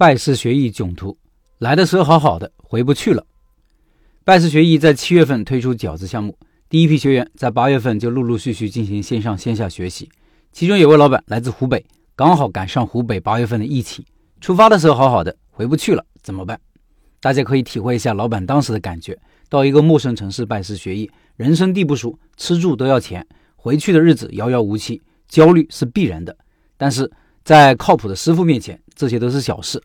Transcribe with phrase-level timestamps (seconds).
[0.00, 1.18] 拜师学艺囧途，
[1.58, 3.22] 来的时候好好的，回不去了。
[4.24, 6.38] 拜师学艺在七月份推出饺子项目，
[6.70, 10.08] 第一批学员在八月份就陆陆续续进行线上线下学习。
[10.52, 11.84] 其中有位老板来自湖北，
[12.16, 14.02] 刚好赶上湖北八月份的疫情，
[14.40, 16.58] 出发的时候好好的，回不去了，怎么办？
[17.20, 19.18] 大家可以体会一下老板当时的感觉：
[19.50, 26.34] 到一个陌生城市拜师学艺，人生地不熟，吃住都要钱，回去的日子遥遥无期，焦虑是必然的。
[26.78, 27.12] 但是
[27.44, 29.78] 在靠谱的师傅面前，这些都是小事。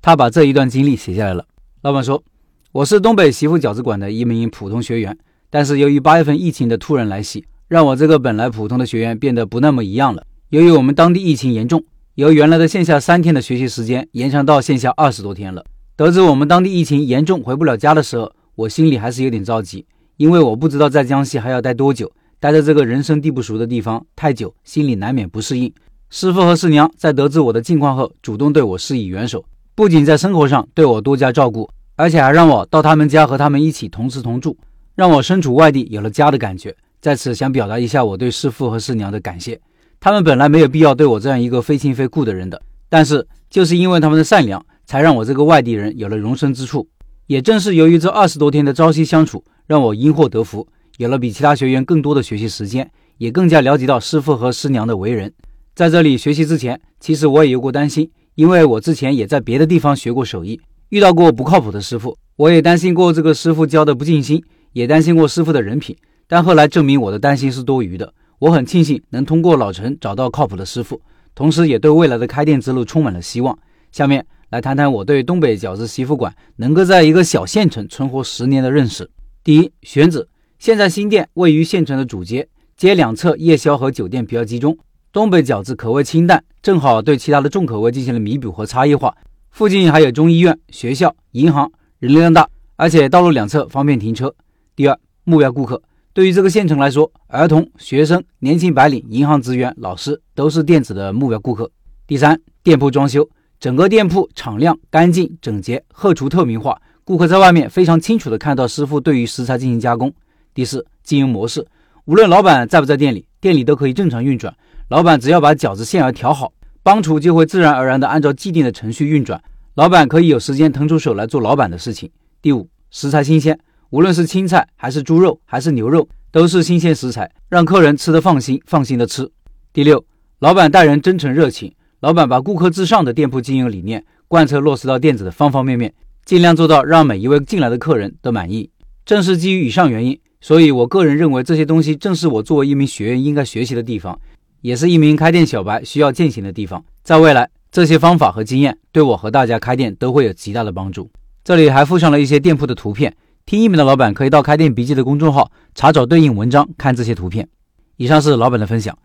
[0.00, 1.44] 他把这一段经历写下来了。
[1.82, 2.22] 老板说。
[2.70, 10.22] 我是东北媳妇饺子馆的一名普通学员，但是由于八月份疫情的突然来袭，让我这个本来普通的学员变得不那么一样了。
[10.50, 11.82] 由于我们当地疫情严重，
[12.16, 15.64] 由原来的线下三天的学习时间延长到线下二十多天了。
[15.96, 19.86] 得知我们当地疫情严重回不了家的时候，我心里还是有点着急，
[20.18, 25.72] 因为我不知道在江西还要待多久，待在这个人生地不熟的地方太久，心里难免不适应。
[26.10, 29.42] 师傅和师娘在得知我的近况后，主动对我施以援手，
[29.78, 31.70] 不仅在生活上对我多加照顾。
[31.94, 34.58] 而且还让我到他们家和他们一起同吃同住，
[34.96, 36.74] 让我身处外地有了家的感觉。
[37.00, 39.60] 在此想表达一下我对师父和师娘的感谢。
[40.00, 46.88] 他们本来没有必要对我这样一个非亲非故的人的，但是就是因为他们的善良，才让我这个外地人有了容身之处。
[47.28, 55.32] 也正是由于这二十多天的朝夕相处，让我因祸得福，有了比其他学员更多的学习时间，也更加了解到师父和师娘的为人。
[55.76, 60.60] 在这里学习之前，其实我也有过担心，因为我之前也在别的地方学过手艺。
[60.90, 64.40] 遇到过不靠谱的师傅，我也担心过这个师傅教的不尽心，
[64.72, 65.96] 也担心过师傅的人品。
[66.28, 68.14] 但后来证明我的担心是多余的。
[68.38, 71.02] 我很庆幸能通过老陈找到靠谱的师傅，
[71.34, 73.58] 同时也对未来的开店之路充满了希望。
[73.90, 79.10] 下面来谈谈我对东北饺子媳妇馆能够在一个小县城存活十年的认识。
[79.42, 80.28] 第一，选址，
[80.60, 84.78] 现在新店位于县城的主街，街两侧夜宵和酒店比较集中。
[85.18, 89.12] 东北饺子口味清淡，正好对其他的重口味进行了弥补和差异化。
[89.50, 94.32] 附近还有中医院、学校、银行，人流量大，而且道路两侧方便停车。
[94.76, 101.68] 第二，目标顾客对于这个县城来说，儿童、学生、年轻白领、银行职员、老师都是店子的目标顾客。
[102.06, 103.28] 第三，店铺装修，
[103.58, 110.14] 整个店铺敞亮、干净、整洁，后厨透明化，顾客在外面非常清楚的看到师傅对于食材进行加工。
[110.54, 111.66] 第四，经营模式，
[112.04, 114.56] 无论老板在不在店里，店里都可以正常运转，
[114.88, 116.52] 老板只要把饺子馅儿调好。
[116.82, 119.38] 帮厨就会自然而然地按照既定的程序运转，
[119.74, 122.10] 老板可以有时间腾出手来做老板的事情。
[122.40, 123.58] 第五，食材新鲜，
[123.90, 129.30] 无论是青菜还是猪肉还是牛肉，都是新鲜食材，让客人吃得放心，放心的吃。
[129.74, 130.02] 第六，
[130.38, 135.92] 老板待人真诚热情，老板把顾客至上的店铺经营理念贯彻落实到店子的方方面面，
[136.24, 138.70] 尽量做到让每一位进来的客人都满意。
[139.04, 144.18] 正是基于以上原因，所以我个人认为这些东西正是我作为一名学员应该学习的地方。
[144.60, 146.84] 也是一名开店小白需要践行的地方。
[147.02, 151.10] 在未来，这些方法和经验对我和大家开店都会有极大的帮助。
[151.44, 153.16] 这里还附上了一些店铺的图片，
[153.46, 157.48] 听音频的老板可以到开店笔记的公众号查找对应文章看这些图片。
[157.96, 158.96] 以上是老板的分享。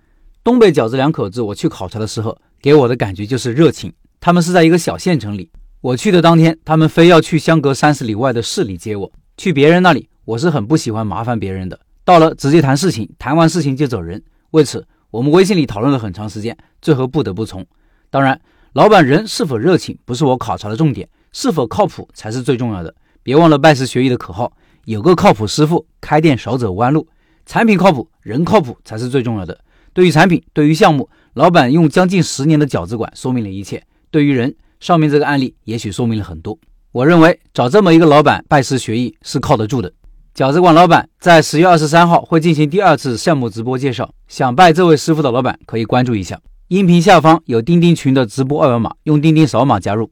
[0.44, 3.94] 东北饺子两口子，我去考察的时候，给我的感觉就是热情。
[4.20, 5.50] 他们是在一个小县城里，
[5.80, 9.12] 我去的当天，他们非要去相隔三十里外的市里接我。
[9.38, 11.80] 去别人那里，我是很不喜欢麻烦别人的。
[12.04, 14.22] 到了直接谈事情，谈完事情就走人。
[14.52, 14.86] 为此。
[15.14, 17.64] 我们微信里讨论了很长时间，最后不得不从。
[18.10, 18.42] 当然，
[18.74, 22.96] 老板人是否热情不是我考察的重点，是否靠谱才是最重要的。
[23.22, 24.52] 别忘了拜师学艺的口号，
[24.86, 27.08] 有个靠谱师傅，开店少走弯路。
[27.46, 29.60] 产品靠谱，人靠谱才是最重要的。
[29.94, 33.84] 对于产品，对于项目，老板用将近十年的饺子馆说明了一切。
[34.10, 36.58] 对于人，上面这个案例也许说明了很多。
[36.92, 39.94] 我认为找这么一个老板拜师学艺是靠得住的。
[40.36, 46.40] 饺子馆老板在十月二十三号会进行第二次项目直播介绍，想拜这位师傅的老板可以关注一下。
[46.70, 50.10] 音频下方有钉钉群的直播二维码，用钉钉扫码加入。